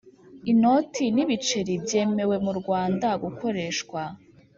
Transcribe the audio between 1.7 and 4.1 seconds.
byemewe mu Rwanda gukoreshwa